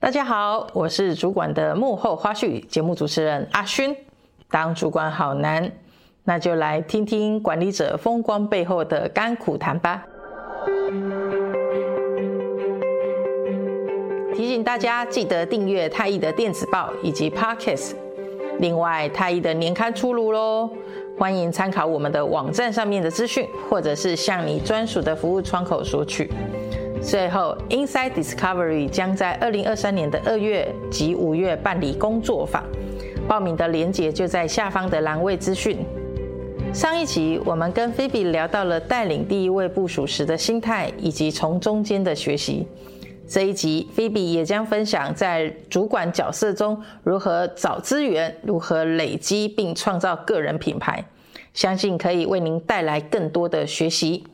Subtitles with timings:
[0.00, 3.94] 大家好，我是主管的幕后花絮节目主持人阿勋。
[4.48, 5.70] 当主管好难，
[6.24, 10.02] 那就来听听管理者风光背后的甘苦谈吧。
[14.34, 17.92] 提醒大家记得订阅太毅的电子报以及 Podcast。
[18.58, 20.70] 另外，太毅的年刊出炉喽，
[21.18, 26.32] 欢迎参考我们的网站上面的资讯，或者是向你专属的服务窗口索取。
[27.02, 32.62] 最后，Inside Discovery 将在二零二三年的二月及五月办理工作坊，
[33.26, 35.78] 报名的链接就在下方的栏位资讯。
[36.72, 42.68] 上一集我们跟菲比聊到了带领第一位部署时的心态，以及从中间的学习。
[43.26, 51.04] 这一集菲比也将分享在主管角色中如何找资源，如何累积并创造个人品牌，
[51.54, 54.24] 相信可以为您带来更多的学习。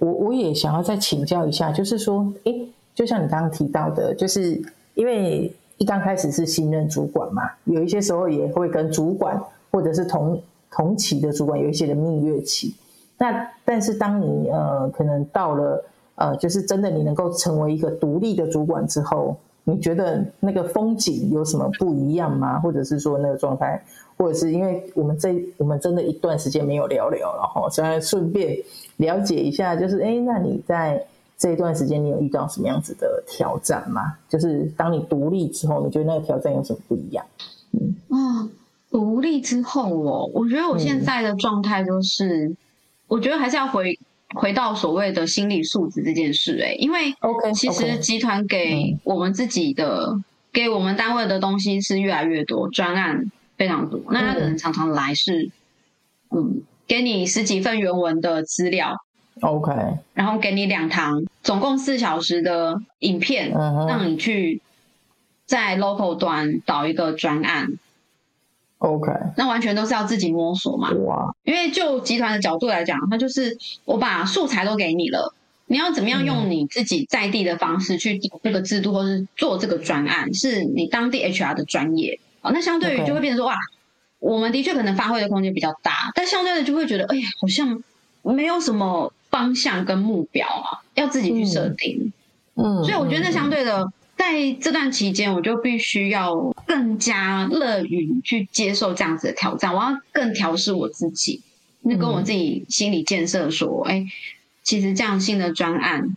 [0.00, 4.60] 我我也想要再请教一下，就是说，诶，就像你刚刚提到的，就是
[4.94, 9.40] 因为一刚开始是新任主管嘛，有一些时候也会跟主管
[9.70, 12.74] 或者是同同期的主管有一些的蜜月期。
[13.16, 15.84] 那但是当你呃可能到了
[16.16, 22.58] 呃，就是真的你能够成为一个独立的主管之后，你觉得那个风景有什么不一样吗？
[22.60, 23.82] 或者是说那个状态？
[24.16, 28.54] 或者是因为我们这我们真的一段时间没有聊聊了哈，所以顺便
[28.98, 31.02] 了解一下，就是哎，那你在
[31.38, 34.14] 这一段时间你有遇到什么样子的挑战吗？
[34.28, 37.24] 就是当你独立之后，你觉得那个挑战有什么不一样？
[37.72, 38.50] 嗯啊，
[38.90, 42.56] 独立之后哦，我觉得我现在的状态就是，嗯、
[43.08, 43.98] 我觉得还是要回
[44.34, 47.14] 回到所谓的心理素质这件事哎，因为
[47.54, 50.22] 其实集团给我们自己的、okay,
[50.52, 53.30] 给我们单位的东西是越来越多，专案。
[53.60, 55.50] 非常多，那他可能常常来是，
[56.30, 58.96] 嗯，给你十几份原文的资料
[59.42, 59.70] ，OK，
[60.14, 63.86] 然后给你两堂，总共四小时的影片，uh -huh.
[63.86, 64.62] 让你去
[65.44, 67.72] 在 local 端导一个专案
[68.80, 73.56] ，OK，那完全都是要自己摸索嘛，哇、因为就集团的角度来讲，它就是
[73.86, 75.32] 我把素材都给你了，
[75.66, 82.18] 你要怎么样用你自己在地的方式去这个制度，或是做这个专案，是你当地 HR 的专业。
[82.42, 83.54] 哦，那相对于就会变成说，哇，
[84.18, 87.84] 我们的确可能发挥的空间比较大，但相对的就会觉得，哎呀，好像
[88.22, 92.12] 没有什么方向跟目标啊，要自己去设定。
[92.54, 93.86] 嗯，所以我觉得那相对的，
[94.20, 101.40] 在这段期间，我就必须要更加乐于去接受这样子的挑战，我要更调试我自己，
[101.80, 104.06] 那跟我自己心理建设说，哎，
[104.62, 106.14] 其实这样新的专案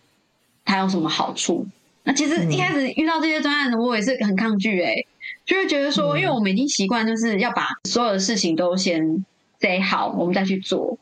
[0.65, 1.65] 它有什么好处？
[2.03, 4.93] 那其实一开始遇到这些专案，我也是很抗拒，哎。
[5.45, 9.25] 就会觉得说，因为我们已经习惯，就是要把所有的事情都先
[9.61, 10.97] say 好，我们再去做。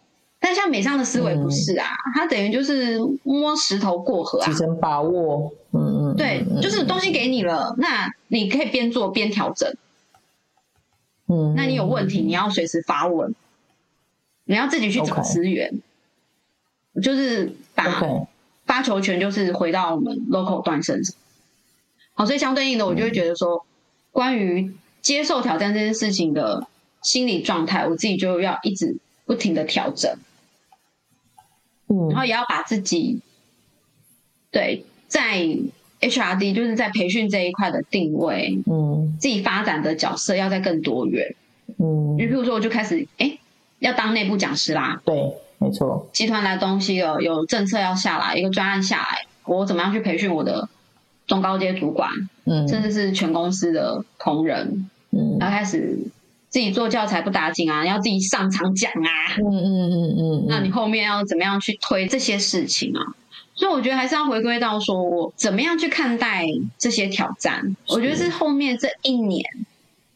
[0.52, 5.54] 但像美商的思维不是啊，嗯、它等于就是摸石头过河啊，提升把握。
[5.72, 9.74] 嗯嗯，对，就是东西给你了，那你可以边做边调整。
[11.28, 13.34] 嗯，那你有问题，你要随时发问，
[14.44, 15.80] 你要自己去找资源
[16.96, 17.02] ，okay.
[17.02, 18.04] 就是把
[18.66, 21.16] 发球权就是回到我们 local 端身上。
[22.14, 23.56] 好，所以相对应的，我就会觉得说。
[23.56, 23.62] 嗯
[24.12, 26.68] 关于接受挑战这件事情的
[27.02, 30.18] 心理状态，我自己就要一直不停的调整，
[31.92, 33.20] 嗯，然后也要把自己
[34.50, 35.46] 对在
[36.00, 41.36] HRD 就是在培训这一块的定位，嗯，自己发展的角色要再更多元，
[41.78, 43.38] 嗯，就比如说我就开始哎
[43.80, 50.70] 要当内部讲师啦，对，没错，集团来东西了，有政策要下来，一个专案下来，我怎么样去培训我的
[51.28, 52.10] 中高阶主管，
[52.46, 56.00] 嗯，甚至是全公司的同仁，嗯，然后开始
[56.52, 63.02] 自己做教材不打紧啊，要自己上场讲啊，嗯嗯嗯嗯，那你后面要怎么样去推这些事情啊？
[63.56, 66.46] 所以我觉得还是要回归到说我怎么样去看待
[66.78, 67.76] 这些挑战。
[67.88, 69.44] 我觉得是后面这一年，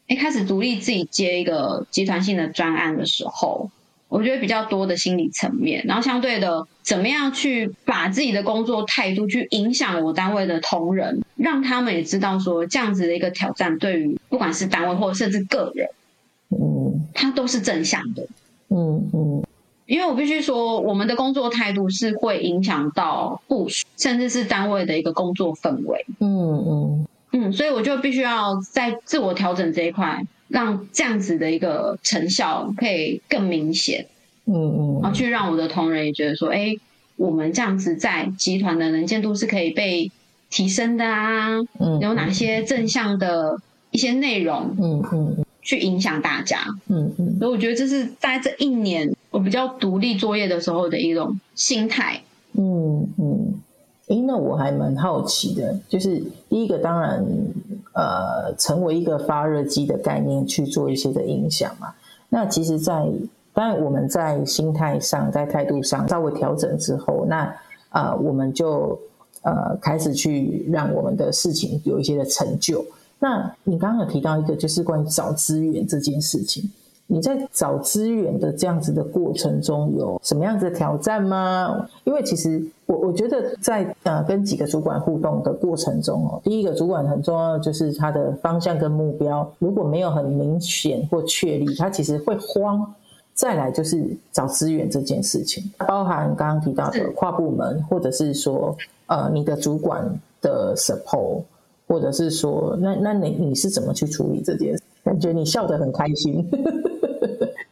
[0.06, 3.70] 一开始独立自己接一个集团性的专案的时候。
[4.08, 15.92] 我觉得比较多的心理层面，然后相对的，怎么样去把自己的工作态度去影响我单位的同仁，让他们也知道说，这样子的一个挑战，对于不管是单位或者甚至个人，嗯，
[17.16, 18.26] 它都是正向的，
[18.68, 19.42] 嗯嗯，
[19.86, 27.06] 因为我必须说，我们的工作态度是会影响到部署，甚至是单位的一个工作氛围，嗯嗯。
[27.32, 30.24] 嗯，所以我就必须要在自我调整这一块。
[30.48, 34.06] 让这样子的一个成效可以更明显，
[34.44, 36.76] 嗯嗯，然后去让我的同仁也觉得说，哎，
[37.16, 40.12] 我们这样子在集团的能见度是可以被
[40.48, 41.48] 提升的啊，
[41.80, 43.60] 嗯，有哪些正向的
[43.90, 52.22] 一些内容，嗯嗯，去影响大家，嗯嗯，所以我觉得这是在这一年我比较独立作业的时候的一种心态，
[52.52, 53.52] 嗯嗯，
[54.06, 57.26] 诶，那我还蛮好奇的，就是第一个，当然，
[57.94, 61.92] 呃，成为一个发热机的概念去做一些的影响嘛。
[62.28, 63.10] 那其实在，在
[63.52, 67.38] 当然我们在心态上、在态度上稍微调整之后，那
[67.88, 68.96] 啊、呃，我们就
[69.42, 72.84] 呃开始去让我们的事情有一些的成就。
[73.18, 76.70] 那你刚刚有提到一个，就是关于找资源这件事情。
[77.08, 81.88] 你在找资源的这样子的过程中，有什么样子的挑战吗？
[82.02, 92.94] 因为其实我我觉得在呃跟几个主管互动的过程中哦，第一个主管很重要的就是他的方向跟目标如果没有很明显或确立，他其实会慌。
[93.34, 98.74] 再来就是找资源这件事情，包含刚刚提到的跨部门，或者是说
[99.08, 100.10] 呃你的主管
[100.40, 101.42] 的 support，
[101.86, 104.82] 或者是说那那你你是怎么去处理这件事？
[105.04, 106.44] 感觉你笑得很开心。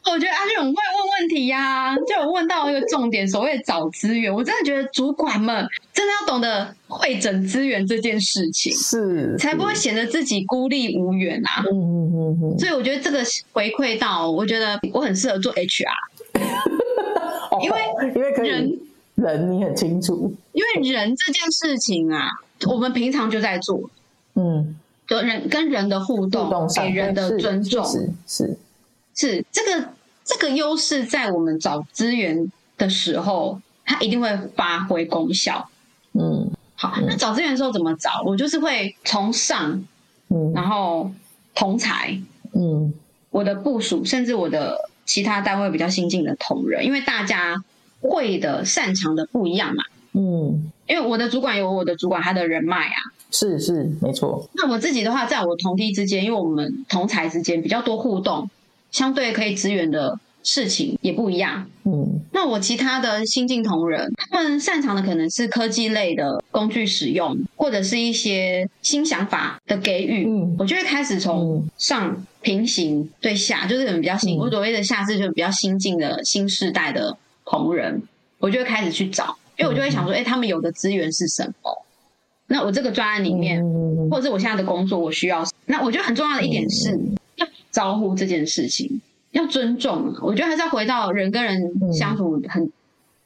[0.07, 11.65] 我觉得阿俊很会问问题呀、啊，就有问到一个重点，所谓找资源，我真的觉得主管们真的要懂得会整资源这件事情，是才不会显得自己孤立无援啊。
[11.69, 12.59] 嗯嗯嗯嗯。
[12.61, 13.19] 所以我觉得这个
[13.53, 15.89] 回馈到，我觉得我很适合做 HR，
[17.65, 17.81] 因为
[18.15, 18.79] 因为人
[19.17, 22.29] 人你很清楚，因为人这件事情啊，
[22.69, 23.81] 我们平常就在做，
[24.35, 24.77] 嗯，
[25.07, 28.59] 就人跟人的互动，互动给人的尊重，是是
[29.15, 29.89] 是这个。
[30.27, 35.69] 这个优势在我们找资源的时候，它一定会发挥功效。
[36.15, 38.23] 嗯，好，那找资源的时候怎么找？
[38.25, 39.85] 我就是会从上，
[40.31, 41.13] 嗯，然后
[41.55, 42.19] 同才，
[42.55, 42.95] 嗯，
[43.29, 47.63] 我的部署，甚至我的其他单位比较新进的同仁，因为大家
[48.01, 49.85] 会的、擅长的不一样嘛。
[50.13, 52.97] 嗯，因为我的主管有我的主管他的人脉啊，
[53.35, 54.49] 是是没错。
[54.55, 58.49] 那我自己的话，在我同梯之间，因为我们同才之间比较多互动。
[58.93, 78.01] 相对可以支援的事情也不一样，嗯，那我其他的新进同仁，他们擅长的可能是科技类的工具使用，或者是一些新想法的给予，嗯，我就会开始从上平行对下，就是可能比较新，我所谓的下是就比较新进的新世代的同仁，
[78.39, 81.85] 我就会开始去找，因为我就会想说，哎，他们有的资源是什么？
[82.47, 83.63] 那我这个专案里面，
[84.11, 86.99] 或者是我现在的工作，我需要，那我觉得很重要的一点是
[87.37, 87.47] 要。
[87.75, 89.01] 招呼这件事情
[89.33, 91.61] 要尊重，我觉得还是要回到人跟人
[91.93, 92.71] 相处很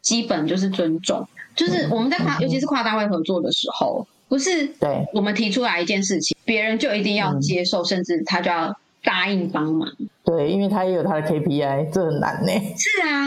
[0.00, 1.20] 基本，就是尊重。
[1.20, 8.74] 嗯、就是我们在跨，尤其是跨单位合作的时候，不是对我们提出来一件事情，别人就一定要接受，嗯、甚至他就要
[9.04, 9.86] 答应帮忙。
[10.24, 12.50] 对，因为他也有他的 KPI，这很难呢。
[12.50, 13.26] 是啊，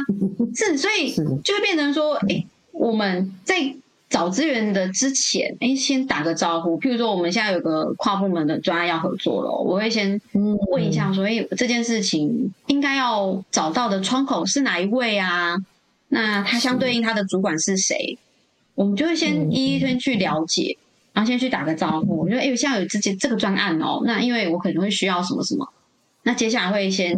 [0.55, 1.11] 是，所以
[1.45, 3.75] 就会变成说，哎、欸，我们在。
[4.11, 6.77] 找资源的之前，哎，先打个招呼。
[6.77, 10.19] 譬如说，我们现在有个跨部门的专案要合作了，我会先
[10.69, 15.55] 问一下，说，哎，这件事情应该要找到的窗口是哪一位啊？
[16.09, 18.19] 那他相对应他的主管是谁？
[18.75, 20.77] 我们就会先一一先去了解，
[21.13, 22.17] 然后先去打个招呼。
[22.17, 25.65] 我觉得，哎，现在有这件这个专案哦，那因为我可能会需要什么什么，
[26.23, 27.17] 那接下来会先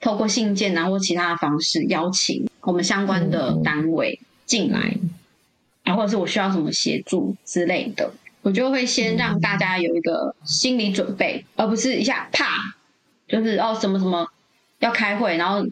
[0.00, 4.96] 透过信件啊或其他的方式邀请我们相关的单位进来。
[5.84, 8.10] 啊，或者是我需要什么协助之类的，
[8.42, 12.74] 我就会先让大家有一个心理准备，而不是一下啪，
[13.28, 14.26] 就是哦什么什么
[14.80, 15.66] 要开会，然后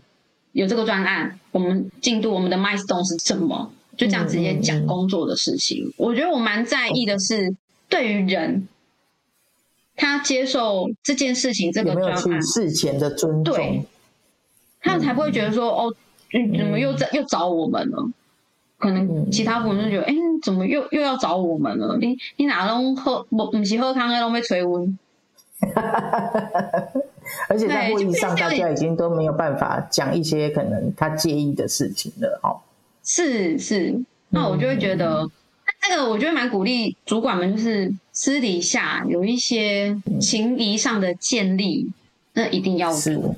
[0.52, 5.86] 有这个专案，我们进度我们的 milestone 是什么，就这样直接讲工作的事情。
[5.86, 7.56] 嗯、我觉得我蛮在意的是，
[7.88, 8.68] 对于人，
[9.96, 13.84] 他接受这件事情这个专案事前的尊重，对，
[14.82, 15.94] 他才不会觉得说、嗯、哦，
[16.58, 18.10] 怎么又在又找我们了。
[18.82, 21.96] 可能其他部门就觉得，哎、嗯欸，怎么又又要找我们了？
[22.00, 24.98] 你你哪拢喝不不是喝汤的拢被催温？
[27.48, 32.40] 而且在会议上，大家已经都没有办法讲一些可能他介意的事情了。
[32.42, 32.58] 哦，
[33.04, 35.30] 是是，那我就会觉得，嗯、
[35.88, 41.94] 这个我觉得蛮鼓励主管们，就是私底下有一些情谊上的建立，嗯、
[42.34, 43.36] 那一定要做。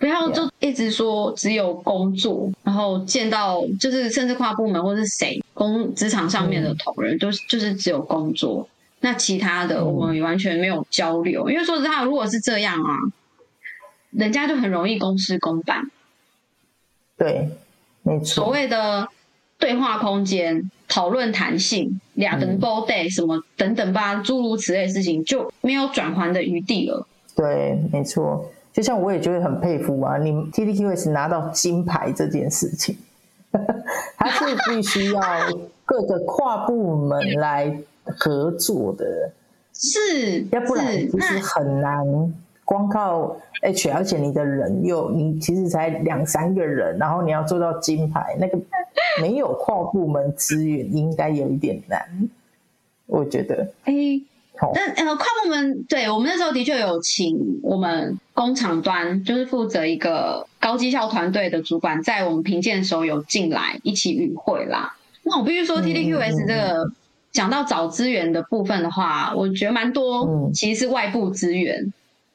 [0.00, 8.66] 不要就一直说只有工作，然后见到就是甚至跨部门或是谁工职场上面的同仁，都、是、就是只有工作，
[9.00, 11.46] 那其他的我们也完全没有交流。
[11.50, 12.96] 嗯、因为说实话，如果是这样啊，
[14.10, 15.90] 人家就很容易公事公办。
[17.18, 17.50] 对，
[18.02, 18.26] 没错。
[18.26, 19.06] 所谓的
[19.58, 27.06] 对话空间、讨论弹性、两人 ball day 什么等等吧，诸如此类的事情就没有转圜的余地了。
[27.36, 28.50] 对，没错。
[28.72, 32.96] 就像我也觉得很佩服啊，你 TDQS 拿到金牌这件事情，
[34.16, 35.22] 它是必须要
[35.84, 39.32] 各个跨部门来合作的，
[39.74, 42.04] 是，要不然其实很难
[42.64, 48.56] 光靠 HR，而且你的人又你其实才两三个人，然后你要做到金牌，那个
[49.20, 52.00] 没有跨部门资源应该有一点难，
[53.06, 53.68] 我觉得。
[53.84, 53.92] 哎、
[54.74, 64.96] 但呃，跨部门，对，我们那时候的确有请我们工厂端，就是负责一个高绩效团队的主管，在我们评鉴的时候有进来一起与会啦。
[65.22, 66.84] 那我必须说，TDQS 这个。
[66.84, 66.92] 嗯
[67.32, 71.80] 讲到找资源的部分的话，我觉得蛮多，其实是外部资源。
[71.80, 71.92] 嗯、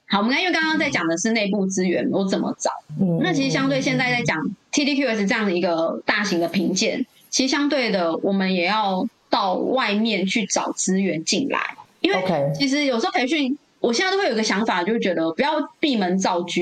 [0.08, 2.72] 好，我们刚因为刚刚在讲的是内部资源，我怎么找？
[3.02, 4.38] 嗯，那其实相对现在在讲
[4.72, 11.76] TDQS 这样的一个大型的评鉴，其实相对的，我们也要到外面去找资源进来。
[12.06, 16.62] 因为其实有时候培训，我现在都会有一个想法，就是觉得不要闭门造车，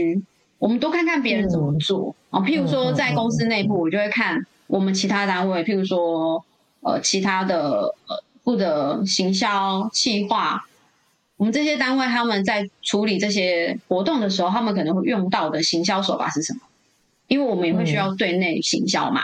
[0.58, 2.40] 我们多看看别人怎么做啊。
[2.42, 6.44] 譬如说在公司内部，我就会看我们其他单位，譬如说。
[6.86, 10.66] 呃，其他的呃，负责行销、企划，
[11.38, 16.60] 我们这些单位他们在处理这些活动的时候，他们可能会用到的行销手法是什么？
[17.30, 19.22] 因为我们也会需要对内行销嘛。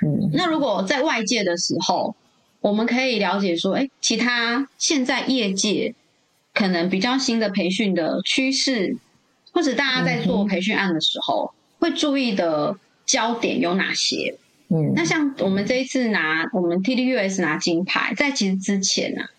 [0.00, 0.30] 嗯。
[0.32, 2.16] 那如果在外界的时候，
[2.62, 5.94] 我们可以了解说，哎，其他现在业界
[6.54, 8.96] 可能比较新的培训的趋势，
[9.52, 14.38] 或者大家在做培训案的时候，会注意的焦点有哪些？
[14.68, 19.30] 嗯，那像我们这一次拿我们 TDUS 拿金牌，在其实之前呢、啊，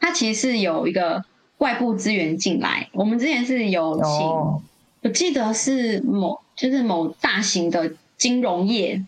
[0.00, 1.22] 它其实是有一个
[1.58, 2.88] 外部资源进来。
[2.92, 4.62] 我们之前是有请，哦、
[5.02, 9.04] 我记得是某就是某大型的金融业，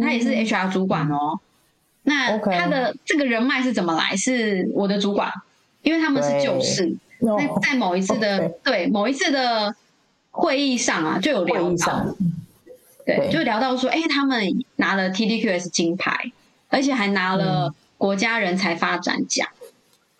[0.00, 1.32] 他也是 HR 主管哦。
[1.32, 1.40] 嗯、
[2.04, 4.16] 那他的这个人脉是怎么来？
[4.16, 5.32] 是我的主管，
[5.82, 6.96] 因为他们是旧事。
[7.20, 9.74] 那在某一次的、哦、对某一次的
[10.30, 12.14] 会议上啊，就有聊到。
[13.06, 16.32] 对，就聊到说，哎、欸，他们拿了 TDQS 金牌，
[16.68, 19.46] 而且还拿了国家人才发展奖。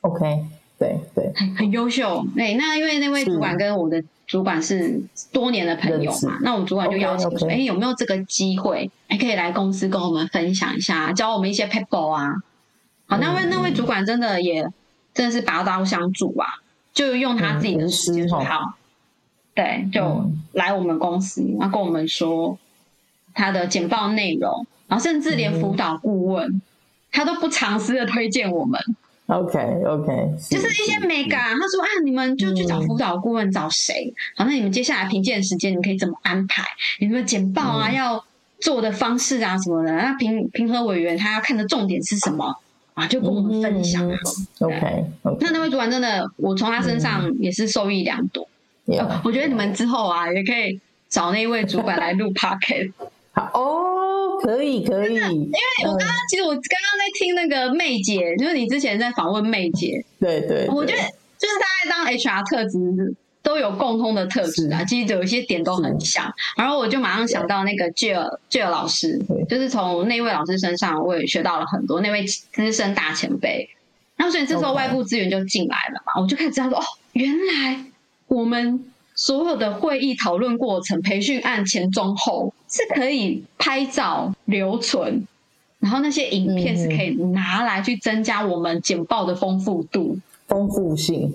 [0.02, 0.44] OK，
[0.84, 2.26] 对对，很很优秀。
[2.36, 5.00] 对，那因为那位主管跟我的主管是
[5.32, 7.60] 多年的朋友嘛，那我们主管就邀请说，哎、okay, okay.
[7.60, 12.34] 欸，有没有这个机会，还可以来公司跟我们分享一下，教我们一些 paper 啊？
[13.06, 14.68] 好，那位那位主管真的也
[15.12, 16.46] 真的是拔刀相助啊，
[16.92, 18.72] 就用他自己的时间好，嗯、
[19.54, 22.58] 对，就来我们公司，然后跟我们说。
[23.36, 26.62] 他的简报内容，然后甚至连辅导顾问，嗯、
[27.10, 28.80] 他都不藏私的推荐我们。
[29.26, 31.40] OK OK，就是一些美感。
[31.58, 34.12] 他说啊，你们就去找辅导顾问，找谁？
[34.14, 36.62] 嗯、好，那你们接下来评鉴时间，你们可以怎么安排？
[37.00, 38.24] 你们简报啊，嗯、要
[38.60, 39.92] 做的方式啊什么的。
[39.92, 42.54] 那评评核委员他要看的重点是什么
[42.92, 43.06] 啊？
[43.06, 44.06] 就跟我们分享。
[44.06, 44.18] 嗯、
[44.60, 45.04] OK，
[45.40, 48.46] 那那位主管真的，我从他身上也是受益良多。
[49.24, 50.78] 我觉得你们之后啊，也可以
[51.08, 52.92] 找那位主管来录 Podcast
[53.32, 53.93] 好哦，
[54.42, 61.02] 可以 可以，因为我刚刚、嗯、其实我刚刚在听那个妹姐，就是你之前在访问妹姐，对，对对，我觉得
[61.38, 73.68] 就是大家当 HR 特质都有共通的特质啊，其实有一些点都很像，然后我就马上想到那个 Jill Jill 老师，就是从那位老师身上我也学到了很多，那位资深大前辈，
[74.16, 77.84] 然后所以这时候外部资源就进来了嘛.我就开始知道说哦，原来
[78.28, 78.84] 我们。
[79.16, 85.24] 所有的会议讨论过程、培训案前中后是可以拍照留存，
[85.78, 90.18] 然后那些影片是可以拿来去增加我们简报的丰富度、
[90.48, 91.32] 丰富性。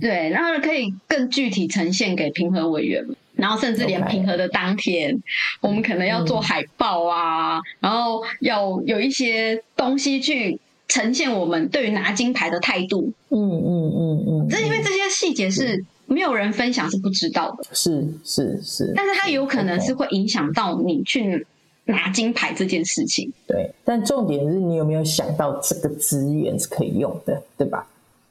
[0.00, 3.04] 对，然后可以更具体呈现给评核委员，
[3.34, 5.20] 然后甚至连平和的当天.
[5.60, 13.12] 我们可能要做海报啊，嗯、然后要有一些东西去呈现我们对于拿金牌的态度。
[13.30, 14.48] 嗯嗯嗯嗯。
[14.48, 15.84] 这、嗯嗯、因为这些细节是。
[16.12, 21.46] 没有人分享是不知道的，是是是，但是它有可能是会影响到你去
[21.84, 23.32] 拿金牌这件事情。
[23.46, 27.86] 对，但重点是你有没有想到这个资源是可以用的，对吧？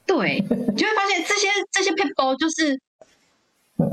[0.06, 2.80] 对，你就会发现这些这些 people 就是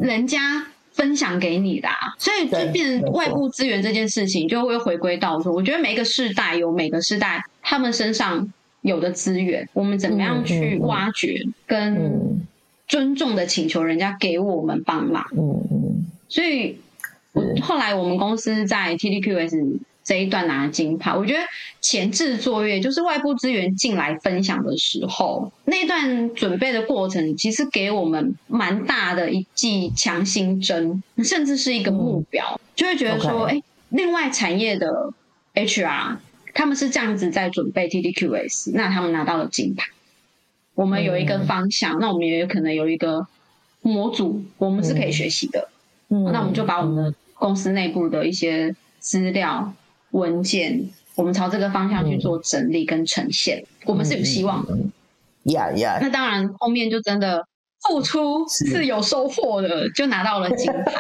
[0.02, 12.29] 人家分享给你的，啊，所以就变成外部资源这件事情就会回归到说，我觉得每个世代有每个世代他们身上有的资源，我们怎么样去挖掘跟。
[12.90, 16.80] 嗯尊重的请求人家给我们帮忙，嗯嗯，所以
[17.34, 21.40] 我后来我们公司在 TDQS 这一段拿金牌，我觉得
[21.82, 35.14] 前置作业就是外部资源进来分享的时候，那段准备的过程，其实给我们蛮大的一剂强心针，甚至是一个目标，就会觉得说，哎，另外产业的
[35.54, 36.18] HR
[36.56, 39.86] 他们是这样子在准备 TDQS，那他们拿到了金牌。
[40.80, 43.28] 我们有一个方向，嗯、那我们也有可能有一个
[43.82, 45.68] 模组，我们是可以学习的。
[46.08, 49.74] 嗯，那我们就把我们的公司内部的一些资料
[50.12, 53.60] 文件，我们朝这个方向去做整理跟呈现。
[53.60, 54.78] 嗯、我们是有希望的。
[55.52, 57.46] 呀呀、嗯，那当然后面就真的
[57.82, 60.94] 付出是有收获的，就拿到了金牌。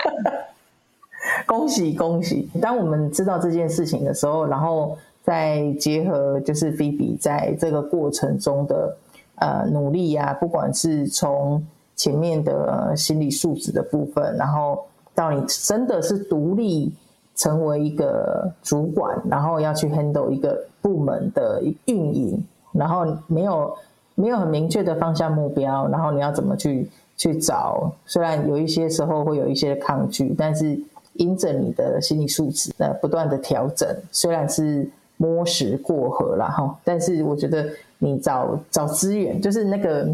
[1.47, 2.49] 恭喜恭喜！
[2.61, 8.97] 当我们知道这件事情的时候，然后再结合就是 Phoebe 在这个过程中的
[9.39, 11.65] 呃努力呀、啊，不管是从
[11.95, 16.93] 前面的心理素质的部分，然后到你真的是独立
[17.35, 23.77] 成为一个主管，然后要去 handle 一个部门的运营，然后没有
[24.15, 27.91] 没有很明确的方向目标，然后你要怎么去去找？
[28.05, 30.79] 虽然有一些时候会有一些抗拒，但是。
[31.13, 37.65] 因着你的心理素质呃不断的调整，虽然是摸石过河了哈，但是我觉得
[37.99, 40.09] 你找找资源，就是那个，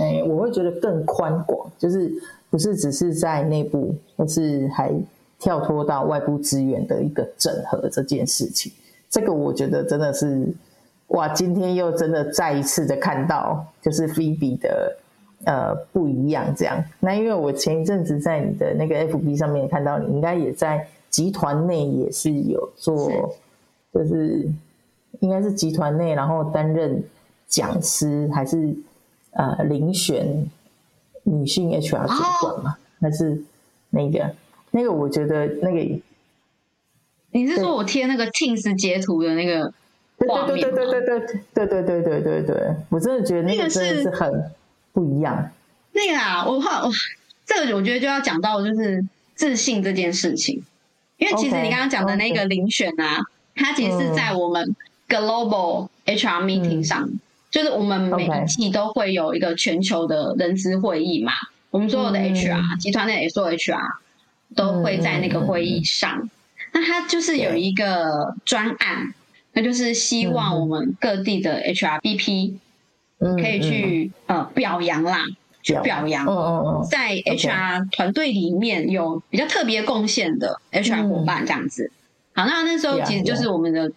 [0.00, 2.12] 哎，我会觉得更宽广，就是
[2.48, 4.92] 不是只是在内部，而是还
[5.38, 8.70] 跳脱到外部资源的一个整合这件事情。
[9.08, 10.46] 这个我觉得真的是，
[11.08, 14.96] 哇，今天又真的再一次的看到，就是 Phoebe 的。
[15.46, 16.84] 呃，不一样这样。
[17.00, 23.24] 那因为我前一阵子在你的那个 FB 上面看到你，应该也在集团内也是有做，是
[23.94, 24.46] 就是
[25.20, 27.02] 应该是集团内，然后担任
[27.50, 28.74] 讲师，还是
[29.32, 30.48] 呃遴选
[31.24, 32.70] 女性 HR 主管嘛？
[32.70, 33.42] 哦、还是
[33.90, 34.34] 那个
[34.70, 34.90] 那个？
[34.90, 36.00] 我觉得那个，
[37.32, 39.70] 你是说我贴那个 Teams 截图的那个
[40.26, 40.46] 画？
[40.46, 44.50] 对对对对对对对对对对对对，我真的觉得那个真的是很。
[44.92, 45.52] 不一样，
[45.92, 46.90] 那个啊，我话我
[47.46, 50.64] 这个我觉得就要讲到就是自信这件事情，
[51.16, 53.20] 因为其实你刚刚讲的那个遴选啊，
[53.54, 54.74] 它其实是在我们
[55.08, 57.08] Global HR Meeting 上，
[57.50, 61.32] 就是我们每一季都会有一个全球的人资会议嘛，
[61.70, 63.78] 我们所有的 HR 集团内所有 HR
[64.54, 66.28] 都会在那个会议上，
[66.72, 69.14] 那他就是有一个专案，
[69.52, 72.54] 那就是希望我们各地的 HR BP。
[73.20, 75.26] 可以去呃表扬啦，
[75.62, 76.24] 去表扬，
[76.90, 81.92] 在 HR 团队里面有比较特别贡献的 HR 伙伴这样子。
[82.32, 83.92] 好，那那时候其实就是我们的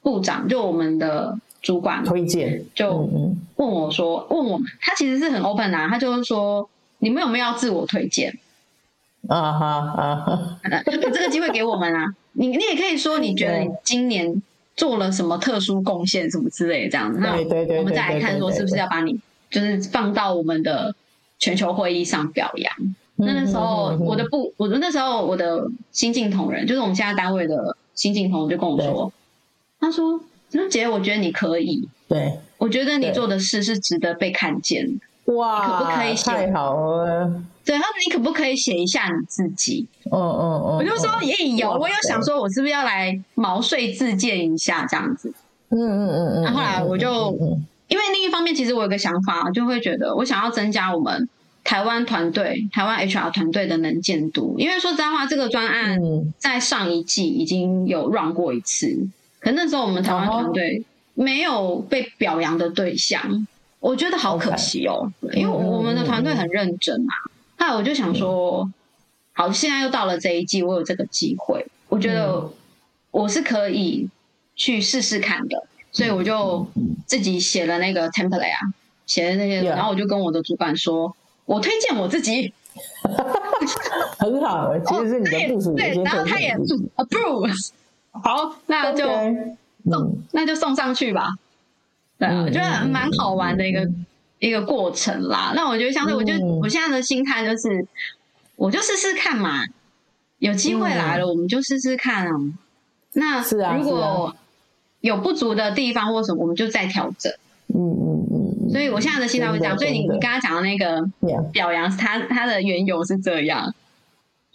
[0.00, 3.08] 部长，就我们的主管推荐，就
[3.56, 8.36] 问我说，问我，他其实是很 open 啊，他就是说，你们有没有要自我推荐？
[9.28, 14.42] 啊哈啊哈，把这个机会给我们啊， 你你也可以说，你觉得你今年。
[14.74, 19.20] 做了什么特殊贡献什么之类的这样子，那我们再来看说是不是要把你
[19.50, 20.94] 就是放到我们的
[21.38, 22.74] 全球会议上表扬。
[23.16, 29.12] 那那时候我的部，我那时候我的新进同仁，就是我们现在单位的新进同仁就跟我说，
[29.78, 30.18] 他说
[30.52, 35.34] ：“那姐，我觉得你可以，对，我觉得你做的事是值得被看见的。
[35.34, 36.30] 哇，可不可以写？
[36.30, 39.86] 太好了。”对，他说你可不可以写一下你自己？
[40.10, 45.32] 嗯嗯嗯，我就说也有，我有想说，我是不是要来毛遂自荐一下这样子？
[45.68, 46.42] 嗯嗯嗯嗯。
[46.42, 47.30] 然后后来我就，
[47.86, 51.28] 因为另一方面，其实我有个想法，就会觉得我想要增加我们
[51.62, 54.56] 台湾团队、台湾 HR 团队的能见度。
[54.58, 55.98] 因为说实在话，这个专案
[56.38, 59.06] 在上一季已经有 run 过一次，
[59.42, 63.46] 可那时候我们台湾团队没有被表扬的对象，
[63.80, 67.12] 我觉得好可惜哦，因为我们的团队很认真嘛。
[67.58, 68.70] 那我就想说，
[69.32, 72.48] 好，现在又到了这一季，我有这个机会，我觉得
[73.10, 74.08] 我是可以
[74.54, 76.66] 去试试看的，所以我就
[77.06, 78.58] 自己写了那个 template 啊，
[79.06, 82.52] 写了那些，然后我就跟我的主管说，我推荐我自己，
[84.18, 86.56] 很好，其实是你的部署，对，然后他也
[86.96, 87.72] approve，
[88.12, 89.06] 好，那就
[89.84, 91.34] 送，那就送上去吧，
[92.18, 93.88] 对啊，我觉得蛮好玩的一个。
[94.42, 97.86] 一个过程啦，那我觉得相对，我就我现在的心态就是，
[98.56, 99.64] 我就试试看嘛，
[100.40, 102.32] 有机会来了，我们就试试看啊。
[103.12, 103.40] 那
[103.76, 104.34] 如果
[105.00, 107.32] 有不足的地方或什么，我们就再调整。
[107.68, 108.70] 嗯嗯嗯。
[108.72, 111.08] 所以我现在的心态会这样，所以你你刚刚讲的那个
[111.52, 113.72] 表扬，他他的缘由是这样。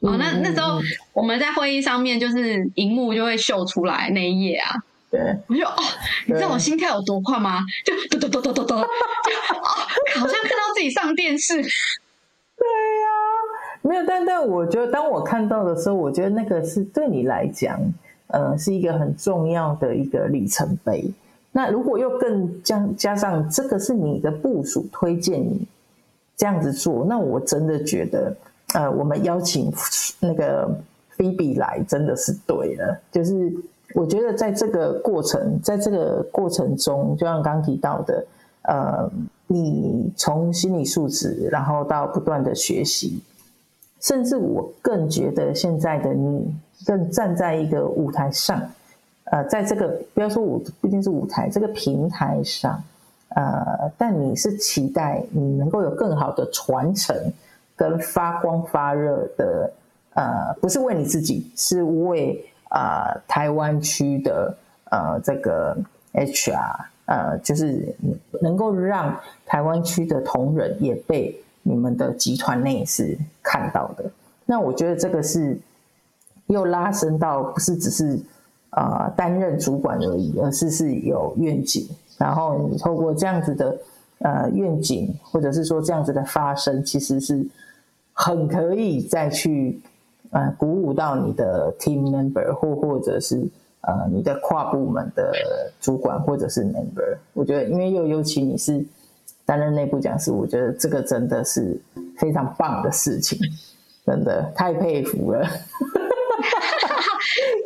[0.01, 0.79] 哦，那那时候
[1.13, 4.75] 我们在会议上面，就是荧幕就会秀出来那一页啊。
[5.09, 5.73] 对，我就哦，
[6.27, 7.61] 你知道我心跳有多快吗？
[7.85, 8.83] 就咚咚咚咚咚咚，就
[9.55, 9.63] 哦，
[10.19, 11.55] 好像看到自己上电视。
[11.55, 17.79] 对呀、啊，没有，但但我觉得，当我看到的时候，我觉得那个是对你来讲，
[18.27, 21.11] 呃，是一个很重要的一个里程碑。
[21.53, 25.65] 那如果又更加加上这个是你的部署推荐你
[26.35, 28.35] 这样子做，那我真的觉得，
[28.73, 29.71] 呃，我们邀请
[30.19, 30.69] 那个
[31.11, 33.51] 菲比来真的是对了，就是。
[33.95, 38.25] 我觉得在这个过程，在这个过程中，就像刚提到的，
[38.63, 39.09] 呃，
[39.47, 43.23] 你从心理素质，然后到不断的学习，
[44.01, 46.53] 甚至我更觉得现在的你
[46.85, 48.61] 更站在一个舞台上，
[49.31, 52.83] 呃，在这个不要说舞，不一定是舞台，这个平台上，
[53.29, 57.15] 呃，但你是期待你能够有更好的传承
[57.77, 59.71] 跟发光发热的，
[60.15, 64.57] 呃，不是为你自己，是为啊、呃、台湾区的
[64.89, 65.77] 呃这个
[66.13, 67.95] HR，呃，就是
[68.41, 74.03] 能够让台湾区的同仁也被你们的集团内是看到的。
[74.43, 75.55] 那我觉得这个是
[76.47, 78.19] 又拉伸到不是只是
[78.71, 81.87] 啊、呃、担任主管而已，而是是有愿景，
[82.17, 83.77] 然后你透过这样子的
[84.19, 87.45] 呃愿景，或者是说这样子的发生，其实是
[88.17, 89.79] 很可以再去
[90.31, 93.35] 呃鼓舞到你的 team member 或或者是
[93.81, 95.31] 呃你的跨部门的
[95.79, 97.17] 主管或者是 member。
[97.33, 98.83] 我觉得，因为又尤其你是
[99.45, 101.79] 担任内部讲师，我觉得这个真的是
[102.17, 103.37] 非常棒的事情。
[104.05, 105.43] 真的太佩服了，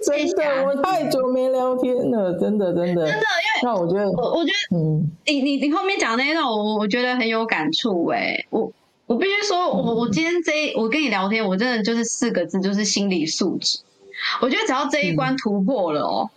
[0.04, 3.20] 真的，我太久没聊天了，真的，真的，真的，因为
[3.62, 8.72] 那我觉得，我我觉得，嗯，你你你后面讲的那一段，我我觉得很有感触哎，我
[9.12, 13.80] 我必须说，我我今天这一我跟你聊天，我真的就是四个字，就是心理素质。
[14.40, 16.30] 我觉得只要这一关突破了哦，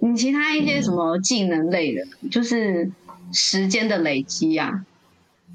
[0.00, 2.90] 嗯、你其他一些什么技能类的，嗯、就是
[3.30, 4.86] 时间的累积啊。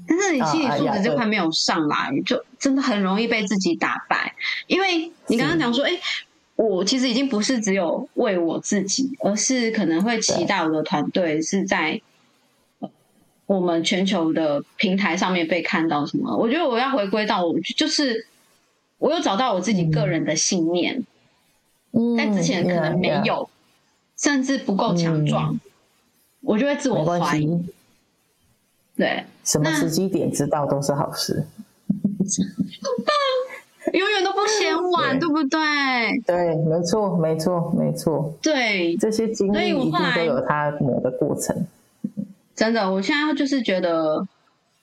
[0.06, 4.36] 但是你心理素质这块没有上来，啊、就真的很容易被自己打败。
[4.68, 6.00] 因为你刚刚讲说，哎、欸，
[6.54, 12.00] 我其实已经不是只有为我自己，而是可能会期待我的团队是在
[13.50, 16.06] 我们全球的平台上面被看到。
[16.06, 16.36] 什么？
[16.36, 18.28] 我觉得我要回归到我，就是
[18.98, 21.04] 我有找到我自己个人的信念，
[21.90, 23.50] 嗯、但之前可能没有，嗯、
[24.16, 25.60] 甚至不够强壮，嗯、
[26.42, 27.60] 我就会自我怀疑。
[28.96, 31.44] 对，什么时机点知道都是好事，
[33.92, 35.58] 永远都不嫌晚，对，对不对？
[36.24, 38.32] 对，没错，没错，没错。
[38.40, 41.66] 对，这些经历一定都有它磨的过程。
[42.60, 44.26] 真的，我现在就是觉得，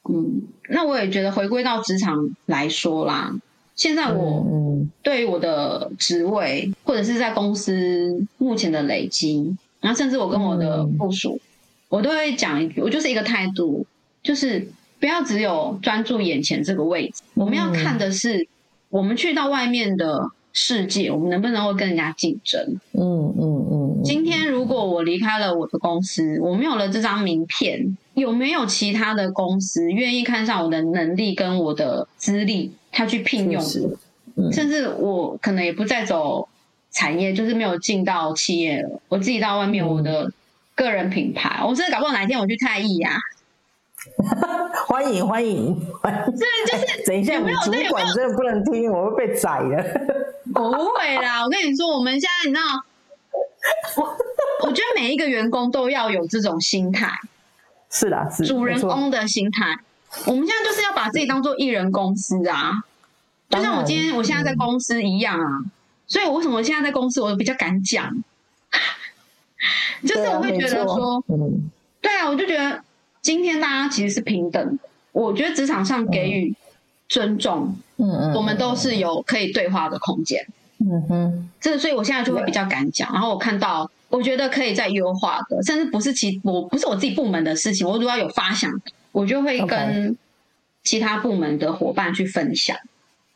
[0.10, 3.32] 嗯，那我也觉得回归到职场来说啦，
[3.76, 11.46] 现在我嗯，对于我的职位或者是在公司目前的累积，然后甚至我跟我的部署，嗯、
[11.90, 13.86] 我都会讲一句，我就是一个态度。
[14.24, 14.68] 就是
[15.00, 18.48] 不要只有专注眼前这个位置，我们要看的是，
[18.90, 22.60] 我们去到外面的世界，我们能不能够跟人家竞争？
[22.94, 23.87] 嗯嗯嗯。
[24.04, 33.62] 今天如果我离开了我的公司，我没有了这张名片，有没有其他的公司愿意看上我的能力跟我的资历，他去聘用
[34.36, 34.52] 我？
[34.52, 36.48] 甚至我可能也不再走
[36.92, 40.32] 产业，就是没有进到企业了，我自己到外面，我的
[40.76, 43.18] 个人品牌，我真的搞不好哪一天我去太艺呀。
[44.86, 46.34] 欢 迎欢迎，欢迎！
[46.38, 50.24] 这就是 等一下，你主管真的不能听，我会被宰的。
[50.54, 52.62] 不会啦，我跟你说，我们现在你知道，
[53.98, 54.18] 我
[54.68, 57.12] 我觉得每一个员工都要有这种心态，
[57.90, 59.80] 是的，是主人公的心态。
[60.26, 62.84] 我们现在就是要把自己当做艺人公司啊，
[63.50, 65.60] 就像我今天我现在在公司一样啊。
[66.08, 68.12] 所以，我为什么现在在公司我比较敢讲？
[70.08, 71.24] 就是我会觉得说，
[72.02, 72.84] 对啊，我就觉得。
[73.20, 74.80] 今天大家其实是平等，
[75.12, 76.56] 我觉得职场上给予
[77.10, 80.48] 尊重，嗯嗯，我们都是有可以对话的空间，
[80.80, 83.12] 嗯哼，这所以我现在就会比较敢讲。
[83.12, 88.72] 然后我看到，我觉得可以再优化的，甚至不是其我不是我自己部门的事情，我如果要有发想，
[89.12, 90.18] 我就会跟
[90.84, 92.78] 其他部门的伙伴去分享。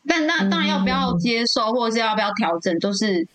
[0.06, 3.26] 但那当然要不要接受，或者是要不要调整，都是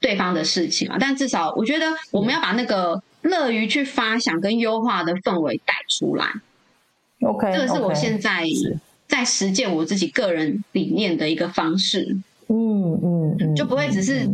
[0.00, 0.96] 对方的事情嘛。
[0.98, 3.02] 但至少我觉得我们要把那个。
[3.22, 6.28] 乐于去发想跟优化的氛围带出来
[7.22, 8.44] ，OK，这个是我现在
[9.08, 12.16] 在实践我自己个人理念的一个方式。
[12.48, 14.28] 嗯嗯嗯，就不会只是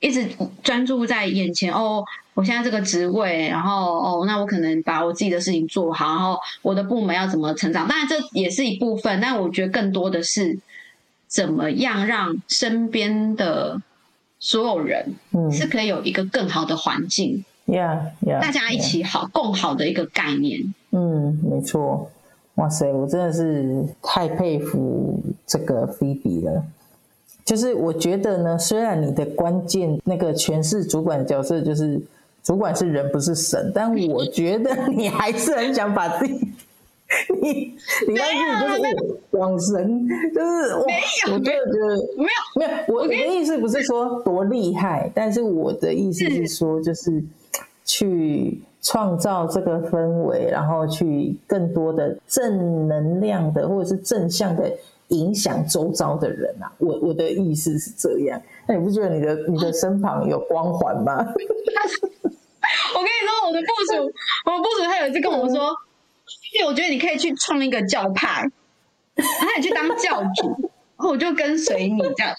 [0.00, 0.28] 一直
[0.62, 7.86] 专注在眼前哦，我现在这个职位，然后哦，那我可能把我自己的事情做好，然后我的部门要怎么成长？
[7.88, 10.58] 当然这也是一部分，但我觉得更多的是
[11.26, 13.80] 怎么样让身边的
[14.38, 17.44] 所有人嗯是可以有一个更好的环境。
[17.66, 20.74] Yeah, yeah, 大家一起好.共好的一个概念。
[20.90, 22.10] 嗯，没错。
[22.56, 26.62] 哇塞，我真的是太佩服这个菲比了。
[27.44, 32.00] 就是我觉得呢，虽然你的关键那个诠释主管角色就是
[32.42, 36.34] 主管是人不是神，但我觉得你还是很想把自己，
[37.42, 37.74] 你
[38.08, 38.24] 你要
[38.68, 40.86] 自己就是往神，就是我
[41.32, 47.22] 我觉得没有没有，我我的意思不是说多厉害，但是我的意思是说就是。
[47.86, 54.72] 去创造这个氛围，然后去更多的正能量的，或者是正向的
[55.08, 56.72] 影响周遭的人啊！
[56.78, 58.40] 我我的意思是这样。
[58.66, 61.14] 那你不觉得你的你的身旁有光环吗？
[62.94, 64.12] 我跟你说，我的部署，
[64.46, 65.68] 我的部署他有一次跟我说
[66.56, 68.40] ：“因为我觉得你可以去创一个教派，
[69.14, 70.48] 然后你去当教主，
[70.96, 72.34] 然后我就跟随你这样，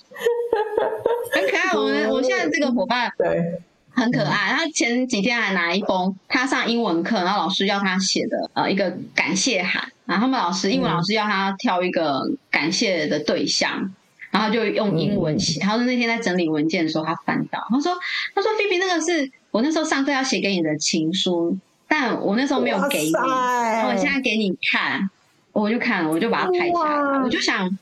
[1.31, 1.77] 很可爱。
[1.77, 3.61] 我们我现在这个伙伴对
[3.95, 13.93] 很可爱，他前几天还拿一封他上英文课，然后老师要他写的呃一个感谢函，然后他们老师英文老师要他挑一个感谢的对象。
[14.31, 15.61] 然后就用英文写。
[15.61, 17.93] 他说那天在整理文件的时候，他翻到，他说
[18.35, 25.09] ：“他说菲比那个是我那时候上课要写给你的情书，但我那时候没有给你，我现在给你看。”
[25.53, 27.77] 我就看了，我就把它拍下来，我就想，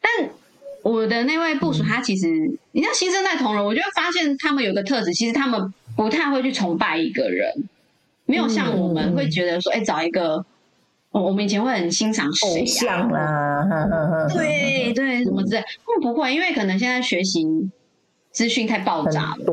[0.00, 0.30] 但
[0.82, 2.28] 我的那位部署他其实，
[2.72, 7.52] 你像新生代同仁，我就会发现他们有个特质，其实他们不太会去崇拜一个人，
[8.26, 10.44] 没有像我们会觉得说，哎，找一个。
[11.14, 13.06] 我们以前会很欣赏谁呀？
[13.14, 17.46] 啊、对 对，什么之类，他们不会，因为可能现在学习
[18.30, 19.44] 资讯太爆炸了。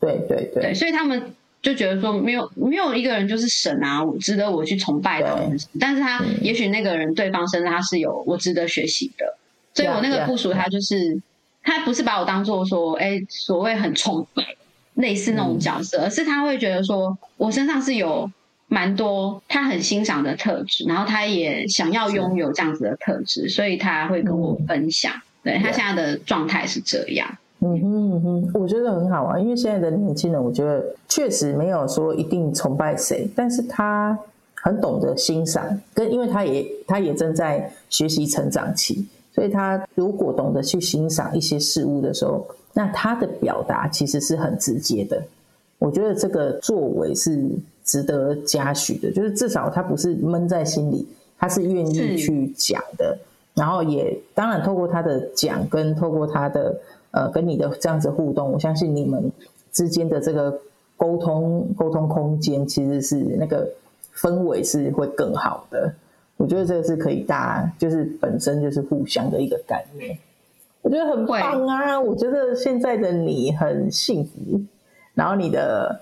[0.00, 5.48] 对对对，对，所以他们就觉得说，没有没有一个人就是神啊，值得我去崇拜的。
[5.78, 9.37] 但是他也许那个人对方身上他是有我值得学习的，
[9.78, 11.20] 所以我那个部署他就是
[11.62, 14.42] 他不是把我当做说，哎，所谓很崇拜
[14.94, 18.30] 类似那种角色，嗯、而是他会觉得说我身上是有。
[18.70, 25.10] 蛮多他很欣赏的特质，然后他也想要拥有这样子的特质，所以他会跟我分享。
[25.10, 27.26] 嗯、对他现在的状态是这样。
[27.60, 34.18] 嗯哼嗯哼，我觉得很好啊，因为现在的年轻人，我觉得确实没有说一定崇拜谁，但是他
[34.52, 45.22] 很懂得欣赏，跟因为他也他也正在学习成长期，所以他如果懂得去欣赏一些事物的时候，那他的表达其实是很直接的。
[45.78, 47.48] 我觉得这个作为是
[47.84, 51.06] 值得嘉许的，就是至少他不是闷在心里，
[51.38, 53.16] 他是愿意去讲的，
[53.54, 56.76] 然后也当然透过他的讲跟透过他的
[57.12, 59.30] 呃跟你的这样子互动，我相信你们
[59.70, 60.58] 之间的这个
[60.96, 63.70] 沟通沟通空间其实是那个
[64.16, 65.94] 氛围是会更好的。
[66.38, 70.16] 我觉得这个是可以大家就是本身就是互相的一个概念，
[70.80, 72.00] 我觉得很棒啊！
[72.00, 74.62] 会我觉得现在的你很幸福。
[75.14, 76.00] 然后你的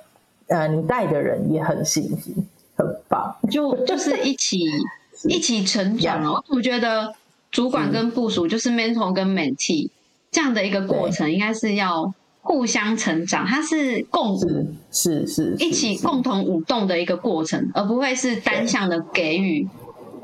[0.49, 2.33] 呃，你带的人也很幸福，
[2.77, 4.67] 很棒，就就是一起
[5.17, 6.45] 是一起成长哦。
[6.51, 7.15] 我觉得
[7.51, 9.89] 主管跟部署就是 mentor 跟 mentee
[10.31, 19.67] 这样的一个过程，应该是要互相成长，它是共是是是一起共同舞动的一个过程，而不会是单向的给予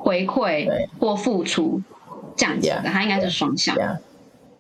[0.03, 1.81] 回馈或付出
[2.37, 3.77] 这样子的，它应该是双向。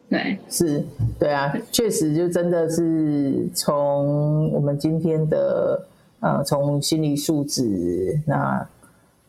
[0.08, 0.84] 对，是，
[1.18, 5.86] 对啊，确实就真的是从我们今天的
[6.20, 8.68] 呃，从心理素质那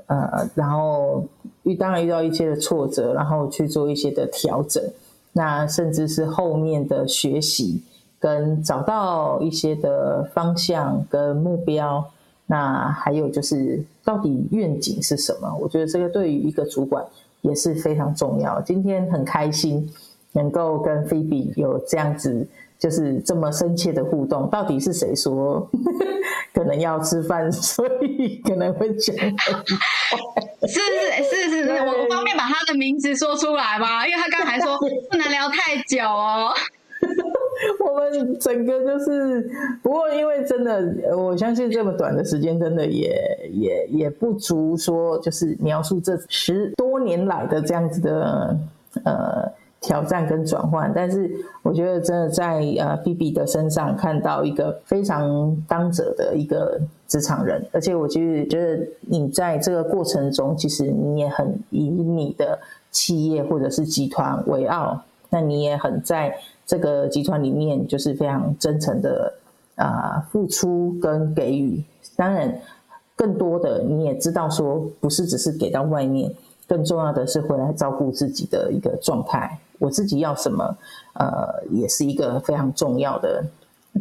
[0.08, 1.26] 呃，然后
[1.64, 4.84] 遇当然遇到一些的挫折，然后去做一些的调整，
[5.32, 7.82] 那甚至是后面的学习
[8.20, 12.12] 跟找到一些的方向跟目标，
[12.54, 15.52] 那还有就是到底愿景是什么？
[15.60, 17.04] 我觉得这个对于一个主管
[17.42, 18.62] 也是非常重要。
[18.62, 19.90] 今天很开心。
[20.36, 22.44] 能够跟菲比有这样子，
[22.80, 25.70] 就是这么深切的互动，到底是谁说
[26.56, 29.16] 可能要吃饭， 所以可能会讲？
[29.16, 34.08] 是是是是是，我方便把他的名字说出来吗？
[34.10, 36.52] 因为他刚才说不能聊太久哦。
[37.80, 39.50] 我们整个就是，
[39.82, 48.58] 不过因为真的，我相信这么短的时间，真的也也也不足说，就是描述这十多年来的这样子的
[49.04, 49.52] 呃。
[49.86, 51.30] 挑战跟转换，但是
[51.62, 62.58] 我觉得真的在呃 B B 的身上看到一个非常当者的一个职场人，而且我其实觉得你在这个过程中，其实你也很以你的
[62.92, 66.34] 企业或者是集团为傲，那你也很在
[66.66, 69.34] 这个集团里面就是非常真诚的
[69.76, 71.84] 啊、付出跟给予，
[72.16, 72.62] 当然
[73.16, 76.32] 更多的你也知道说不是只是给到外面，
[76.68, 79.60] 更重要的是回来照顾自己的一个状态。
[79.80, 80.78] 我自己要什么，
[81.16, 83.44] 呃，也是一个非常重要的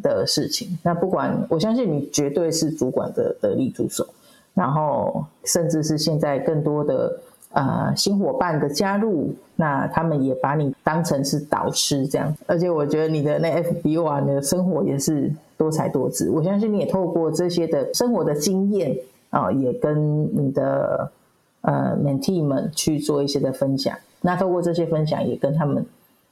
[0.03, 0.79] 的事情。
[0.83, 4.07] 那不管，我相信你绝对是主管的得力助手，
[4.55, 7.19] 然后甚至是现在更多的
[7.53, 12.35] 呃新伙伴的加入，那他们也把你当成是导师这样。
[12.47, 16.31] 而且我觉得你的那 FB 啊，你的生活也是多才多姿。
[16.31, 18.97] 我相信你也透过这些的生活的经验
[19.31, 21.11] 啊，也跟你的
[21.63, 23.97] 呃 Mentee 们去做一些的分享。
[24.21, 25.85] 那透过这些分享，也跟他们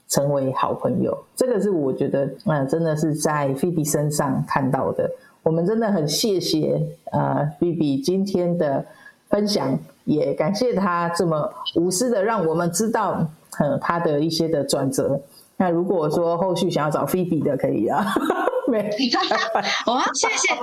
[0.08, 5.10] 成为好朋友，这个是我觉得，嗯、真的是在菲比身上看到的。
[5.42, 6.80] 我们真的很谢谢，
[7.12, 8.84] 呃，菲比今天的
[9.30, 13.26] 分享，也感谢他这么无私的让我们知道，
[13.58, 15.18] 呃，他的一些的转折。
[15.56, 18.04] 那如果说后续想要找菲比的，可以啊，
[18.66, 18.90] 没，
[19.86, 20.54] 我要谢谢，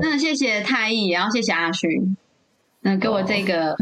[0.00, 2.16] 真的谢谢太毅，然后谢谢阿勋。
[2.80, 3.74] 那给我这个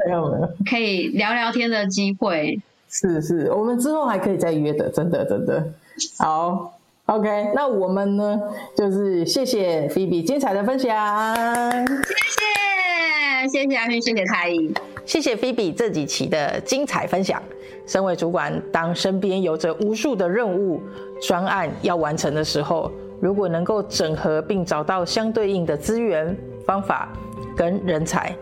[0.71, 2.61] 可以聊聊天的机会。
[2.89, 5.73] 是是，我们之后还可以再约的，真的真的。
[6.19, 8.41] 好，OK，那我们呢，
[8.77, 12.44] 就是谢谢菲比精彩的分享，谢谢
[13.51, 14.73] 谢谢阿勋，谢谢太医，
[15.05, 17.42] 谢谢菲比这几期的精彩分享。
[17.87, 20.81] 身为主管，当身边有着无数的任务
[21.20, 27.12] 专案要完成的时候，如果能够整合并找到相对应的资源、方法
[27.55, 28.35] 跟人才，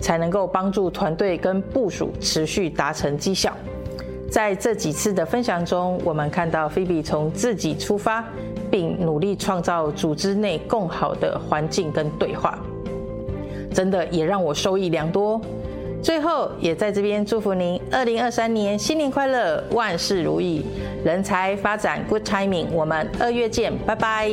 [0.00, 3.56] 才能够帮助团队跟部署持续达成绩效。
[4.30, 8.24] 在这几次的分享中，我们看到菲比从自己出发，
[8.70, 12.58] 并努力创造组织内更好的环境跟对话，
[13.72, 15.40] 真的也让我受益良多。
[16.00, 20.64] 最后，也在这边祝福您二零二三年新年快乐，万事如意，
[21.04, 22.66] 人才发展 Good timing。
[22.72, 24.30] 我们二月见，拜拜。